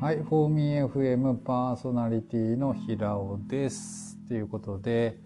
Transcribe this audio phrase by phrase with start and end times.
[0.00, 4.16] はい、フォーミー FM パーソナリティの平尾です。
[4.28, 5.18] ということで、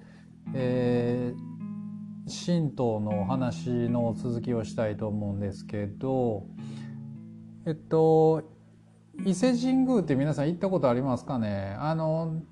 [0.53, 6.49] えー、神道のお話の続きをしたいと思うんですけど、
[7.67, 8.51] えっと、
[9.25, 11.77] 伊勢神宮って皆さん行ったことありますかね？
[11.79, 12.43] あの、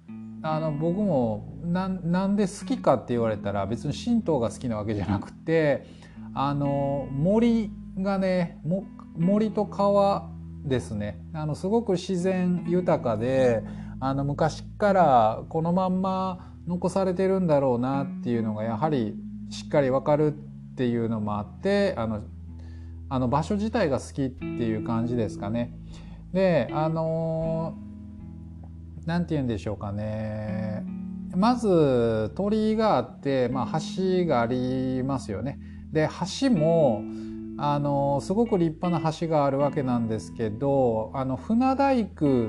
[0.44, 5.86] あの僕もななんで好きかって言われたら別に神道が好きなわけじゃなくて
[6.34, 8.61] あの森がね
[9.16, 10.32] 森と川
[10.64, 13.62] ですねあのすごく自然豊かで
[14.00, 19.16] あの昔からこのまんま残されてるんだろうなっていうのがやはり
[19.50, 22.22] しっかり分かるっていうのもあってあの
[23.08, 25.75] あの場所自体が好きっていう感じですかね。
[26.32, 27.76] であの
[29.04, 30.85] なんて言うんでしょうかね
[31.36, 35.58] まず鳥居があって、まあ、橋がありますよね。
[35.92, 36.08] で
[36.41, 37.02] 橋も
[37.64, 42.48] あのすごく立派な橋があるわけなんですけどあの船大工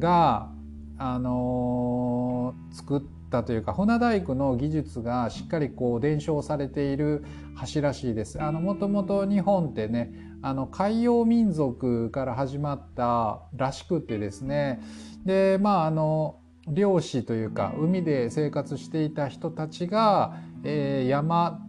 [0.00, 0.50] が
[0.98, 7.24] あの作ったというか船大工の技術がしっかりこう伝承されている
[7.72, 8.42] 橋らしいです。
[8.42, 10.10] あのもともと日本ってね
[10.42, 14.80] あの海洋民族から始まったらしくてですね
[15.24, 21.60] でまああの漁師というか海で生活していた人たちが、えー、山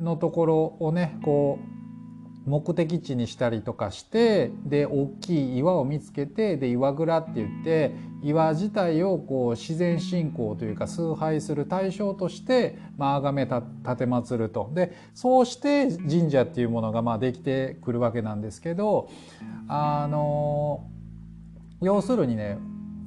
[0.00, 1.77] のところをねこう
[2.48, 14.70] 目的地にしたりとかしてで大きい岩を見つけてで岩蔵って言って岩自体をこう自然信仰というか崇拝する対象としてまあ崇めた奉ると。
[14.74, 19.08] でそうして神社っていうものがまあできてくるわけなんですけど
[19.68, 20.88] あの
[21.80, 22.58] 要するにね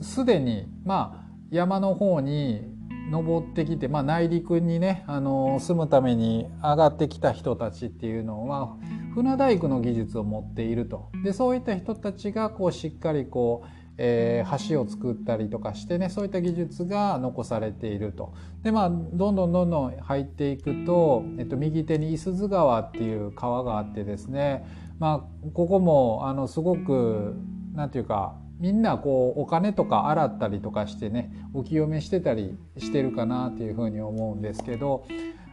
[0.01, 2.71] すでにまあ山の方に
[3.11, 8.77] 登ってきて、まあ、内陸にねあの住むために上がってきた人たちっていうのは
[9.13, 11.09] 船大工の技術を持っていると。
[11.23, 18.33] でそういった人たちがこうしっかりこう、えー、橋を作ったりとかしてねそういった技術が残されていると。
[18.63, 24.65] でまあどんどんどんどん入っていくと、えっと、右手に五十鈴川っていう川があってですね
[24.99, 27.35] まあここもあのすごく
[27.73, 35.05] なんていうかみんなこうお金とか洗ったりとかしてねお清めしてたりしてるかなっていうふうに思うんですけど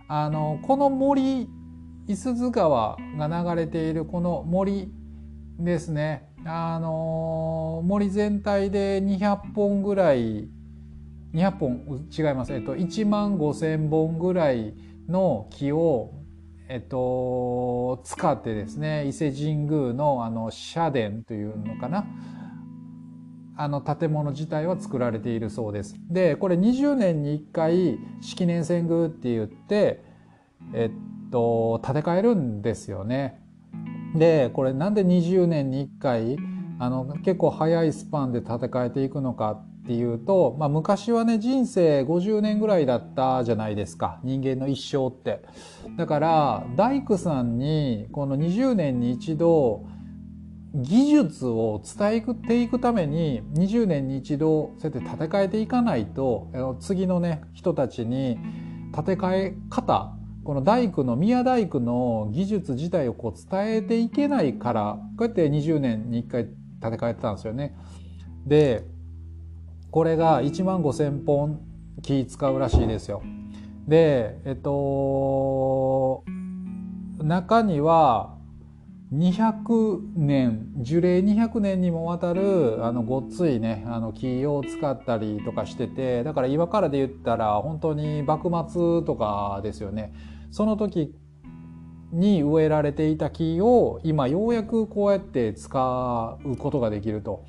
[0.08, 1.48] あのこの森
[2.08, 4.90] 五十川が流れているこの森
[5.58, 6.26] ですね。
[6.46, 10.48] あの森全体で200本ぐらい
[11.34, 12.54] 200本違います。
[12.54, 14.74] えっと1万5,000本ぐらい
[15.06, 16.14] の木を
[16.70, 22.06] えっと使ってですね伊勢神宮のあの社殿というのかな。
[23.60, 25.94] あの建物自体は作られているそうです。
[26.08, 30.02] でこれ20年に1回式年遷宮って言って
[30.72, 33.40] えっと建て替えるんですよね。
[34.14, 36.38] でこれなんで20年に1回
[36.78, 45.42] あの結構早いスパンで建て替えていくのかっていうと、まあ、昔はね人生50年ぐらいだったじゃないですか人間の一生って。
[45.96, 49.86] だから大工さんにこの20年に一度
[50.74, 58.38] 技術を伝えていくために20年に一度そうやって建て替えていかないと次のね人たちに
[58.94, 60.17] 建て替え方
[60.48, 67.76] この大工の宮大工の技術自体をこう伝えていけないからこうやって20年に1回建て替えてたんですよね。
[68.46, 68.86] で
[69.90, 71.60] これが1万5,000本
[72.00, 73.22] 木使うらしいですよ。
[73.86, 76.24] でえっと
[77.22, 78.34] 中には
[79.12, 91.14] 200年樹齢200年にもわたるあのごっついねあの木を使ったりとかしててだから今からで言ったら本当に幕末とかですよねその時
[92.12, 97.44] に植えられていた木を今ようやくこうやって使うことができると。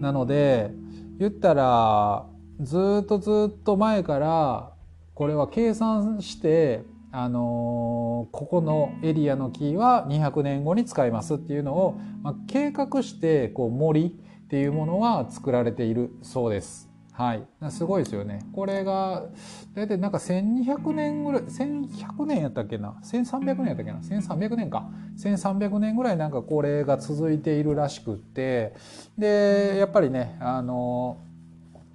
[0.00, 0.70] なので
[1.18, 2.26] 言ったら
[2.60, 4.72] ずっとずっと前から
[5.14, 16.85] これは計算してあのここのエリアの木は200年後に使いますっていうのを、まあ、計画してこう森っていうものは作られているそうです。
[17.16, 17.46] はい。
[17.70, 18.40] すごいですよね。
[18.52, 19.24] これが、
[19.74, 24.90] 大体なんか1200年ぐらい、1100年やったっけな ?1300 年やったっけな ?1300 年か。
[25.16, 28.74] 1300年ぐらいなんかこれが続いているらしくって、
[29.16, 31.16] で、やっぱりね、あの、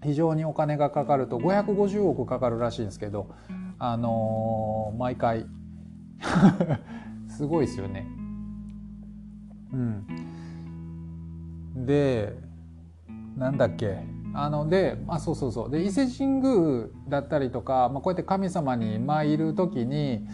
[0.03, 3.27] 非常にお金がかかると550億かかるらしいんですけど、
[3.77, 5.45] あの、毎回
[7.29, 8.07] すごいですよね。
[9.71, 10.07] うん。
[11.85, 12.33] で
[13.38, 14.00] なんだっけ？
[14.33, 20.25] あのであそうそうそうで伊勢神宮だったりとか、まあ、こうやって神様に参る時に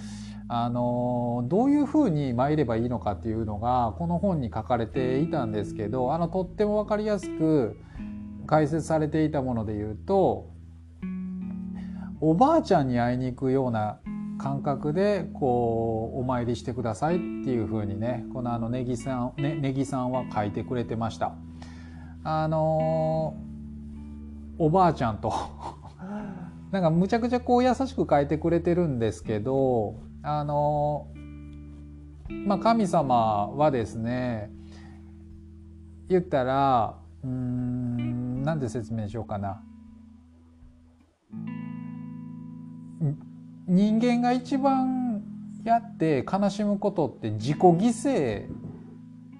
[0.49, 7.77] あのどういうふうに参ればいいのかっていうのがこの本に書かれていたんですけどあのとっても分かりやすく
[8.45, 10.49] 解説されていたもので言うと
[12.21, 13.99] おばあちゃんに会いに行くような
[14.39, 21.35] 感覚でこうお参りしてくださいっていうふうにねこのあのネギさん、ね、ネギさんは書いてくれてました。
[22.23, 23.35] あの
[24.57, 25.33] おばあちゃんと。
[26.71, 31.07] なんかむちゃくちゃこう優しく書いてくれてるんですけどあの
[32.45, 34.51] まあ神様はですね
[36.09, 39.63] 言ったらうんなんで説明しようかな。
[43.67, 45.21] 人間が一番
[45.65, 48.47] やって悲しむことって自己犠牲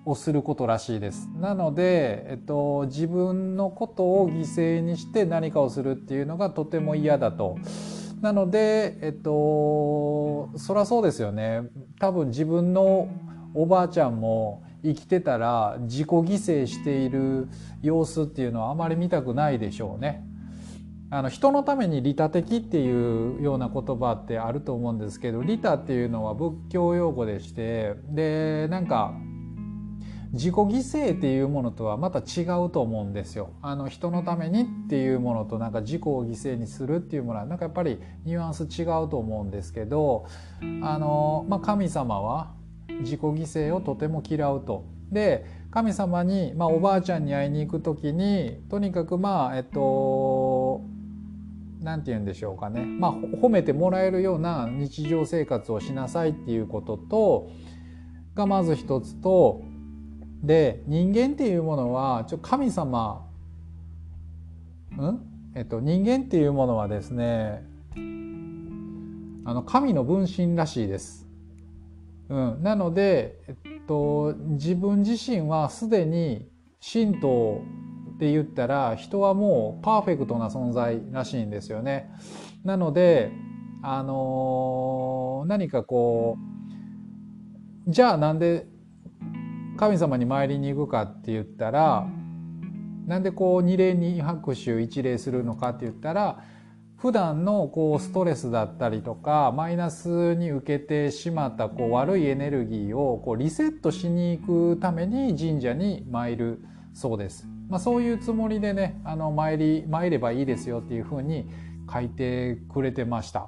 [0.08, 1.30] をすることらしいです。
[1.40, 7.58] なので、えっと、自分のことを犠牲にして何かをするっていうのがとても嫌だと。
[8.22, 11.64] なので、えっと、そらそうですよね。
[12.00, 13.10] 多分自分の
[13.54, 17.50] おばあちゃんも生きてたら自己犠牲している
[17.82, 20.24] 様子っていうのはあまり見たくないでしょうね。
[21.10, 29.14] あの人のために利他的っていうような言葉ってあると思うんですけど利他っていうのは仏教用語でしてでなんか
[30.38, 33.50] 自己犠牲っていうものとはまた違うと思うんですよ。
[33.62, 40.26] あの人のためにっていうものとなんか自己を犠牲にするっていうものはなんかやっぱりニュアンス違うと思うんですけど
[40.82, 42.54] あの、まあ、神様は
[43.02, 44.86] 自己犠牲をとても嫌うと。
[45.12, 50.82] で神様に、まあ、おばあちゃんに会いに行く時にとにかくまあえっと
[51.82, 57.52] 何て言うんでしょうかね、まあ、褒めてもらえるような日常生活をしなさいっていうことと
[58.36, 59.64] がまず一つと
[60.44, 63.26] で人間っていうものはちょ神様
[64.96, 65.20] ん？
[65.56, 67.66] えっと人間っていうものはですね
[69.46, 71.28] あの神の分身らしいです。
[72.30, 73.56] うん、なので、えっ
[73.88, 76.50] と、自分自身はすでに
[76.82, 77.62] 神道
[78.16, 82.12] って言ったら人はもうパーフェクトな存在らしいんですよね。
[82.66, 83.32] なので
[83.82, 86.38] あの何かこ
[87.88, 88.68] うじゃあなんで
[89.78, 92.08] 神様に参りに行くかって言ったら
[93.06, 96.44] なんでこう二礼二拍手一礼するのかって言ったら
[96.98, 106.60] 普段のこうストレスだったりとかマイナスに受けてしまったこう悪いエネルギーをこうリセットしに行くために神社に参る
[106.94, 107.48] そうです。
[107.70, 111.48] まあ、そういうつもりでねあの参り参ればいいですよっていうふうに
[111.92, 113.46] 書いてくれてました。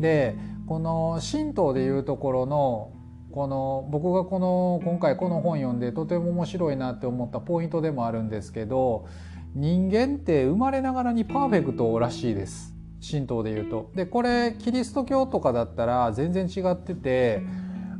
[0.00, 0.36] で
[0.66, 2.92] この神道でいうところの
[3.32, 9.06] この僕がこの今回この本読んでとても面白いなって思ったポイントでもあるんですけど
[9.54, 12.74] 人間って生まれながらにパーフェクトらしいです
[13.08, 13.90] 神道でいうと。
[13.94, 17.42] でこれキリスト教とかだったら全然違ってて。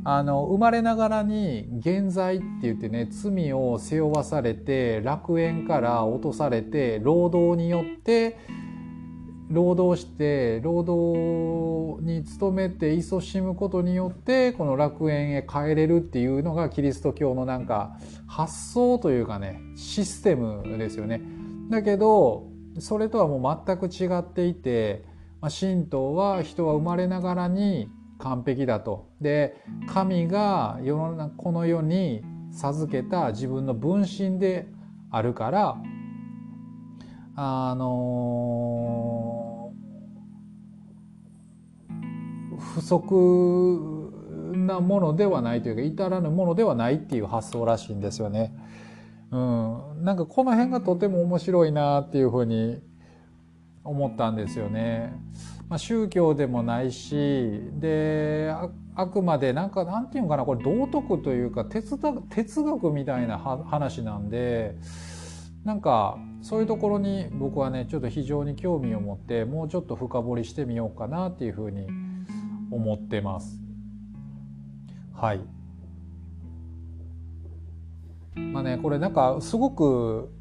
[0.05, 8.37] あの生まれながらに現在って言ってね罪を背負わされて楽園から落とされて労働によって
[9.49, 17.97] 労働して労働に努めて勤しむことによってこの楽園へ帰れるっていうのがキリスト教のなんか
[18.27, 21.21] 発想というかねシステムですよね。
[21.69, 22.47] だけど
[22.77, 25.03] それとはもう全く違っていて、
[25.41, 29.09] 神道は人は生まれながらに完璧だと。
[29.19, 29.57] で
[29.87, 34.67] 神が世のこの世に授けた自分の分身で
[35.11, 35.81] あるから
[37.35, 39.18] あの
[42.59, 44.13] 不足
[44.53, 48.53] なものではないというか至らぬものではないっていう発想らしいんですよね。
[49.31, 52.81] うん、なんかこの辺がとても面白いなっていうふうに
[53.83, 55.13] 思ったんですよね。
[55.69, 58.51] まあ、宗教でもないしで
[58.95, 61.97] あくまでなんかなんていうのかなこれ道徳というか哲
[62.29, 64.75] 哲学みたいな話なんで
[65.63, 72.08] なんかそういうところに僕はねちょっと非常に興味を持ってもうちょっと深掘りしてみようかなっていうふうに思
[72.71, 73.59] 思ってます。
[75.13, 75.41] はい。
[78.35, 80.31] まあねこれなんかすごく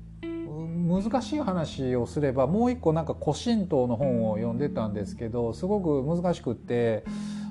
[0.88, 7.04] 難しい話をすればもう一個なんか古神道の本を読んでたんですけどすごく難しくって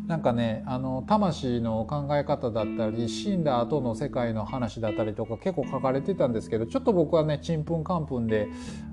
[0.07, 8.47] なんかねあの魂の考え方だったり死んだ後の世界の話だったりとか結構書かれてたんですけどちょっと僕はねちんぷんかんぷんで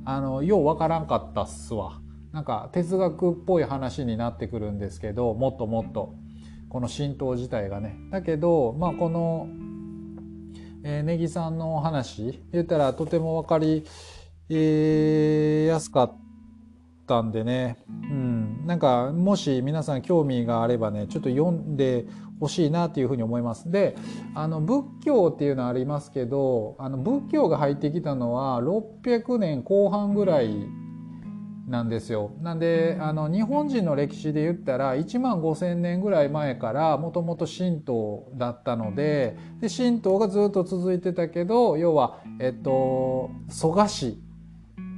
[0.04, 2.00] あのようわからんかったっすわ。
[2.34, 6.14] なんか哲学っぽい話になってくるんですけどもっともっと。
[6.68, 7.96] この神道自体がね。
[8.10, 9.46] だけどまあこの
[10.86, 13.84] えー、ネギさんの話言ったらとても分かり、
[14.50, 16.16] えー、やすかっ
[17.06, 22.04] たんでね、うん、なんかもし皆さん興味があればねちょっと読んで
[22.38, 23.70] ほしいなっていうふうに思います。
[23.70, 23.96] で
[24.34, 30.66] あの仏教っていうのはありますけどあの仏教が入ってきたのは600年後半ぐらい
[31.66, 32.32] なんですよ。
[32.42, 44.20] なんであの日本人の歴史で言ったら1万5,000年ぐらい前からもともと神道だったのでで神道がずっと続いてたけど要は、えっと、蘇我氏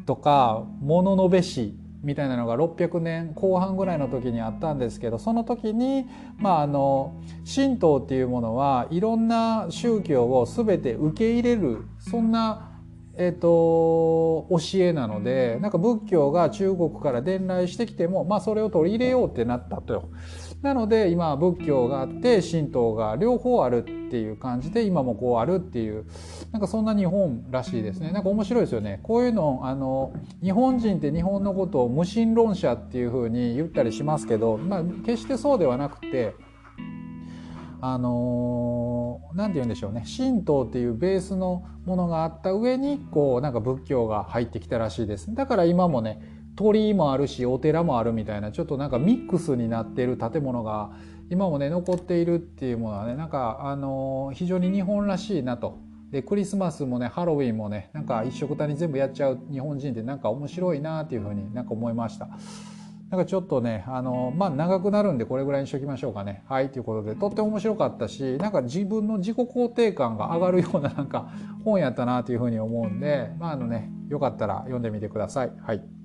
[0.07, 6.07] とか物部氏みたいなのが600年後半ぐらいの時にあったんですけどその時に、
[6.39, 7.21] まあ、あの
[7.53, 12.76] 神道っていうものはいろんな宗教を全て受け入れるそんな
[13.19, 20.11] えっ、ー、と、教えなので、なんか仏教が中国から伝来してきても、まあそれを取り入れようってなったと。
[20.63, 26.07] なので今仏教があって神道が両方あるっていう感じで今もこうあるっていう、
[26.53, 28.11] なんかそんな日本らしいですね。
[28.11, 29.01] なんか面白いですよね。
[29.03, 36.35] こういうの、あの、日本人って日本のことを無神論者っていうふうに言ったりしますけど、まあ決してそうではなくて、
[37.93, 40.05] あの何、ー、て言うんでしょうね。
[40.17, 45.33] 神道っていうベースのものがあった上にこうなんか仏教が入ってきたらしいです。
[45.35, 46.21] だから今もね
[46.57, 50.91] 鳥居もあるしお寺もあるみたいなちょっとなんかミックスになってる建物が
[51.31, 55.79] 今もね残っているっていうものはねなんかあのー、非常に日本らしいなと。
[56.11, 62.29] でクリスマスもねハロウィンもねなんか一緒くたに全部やっちゃう日本人ってなんか面白いなっていうふうになんか思いました。
[63.11, 66.43] なんかちょっとね、あの、まあ、長くなるんでこれぐらいにしときましょうかね。
[66.49, 71.31] はい、ということで、とっても面白かったし、なんか自分の自己肯定感が上がるようななんか
[71.65, 75.53] 本やったなというふうに思うんで、まあ、あのね、よかったら読んでみてください。
[75.63, 75.96] はい。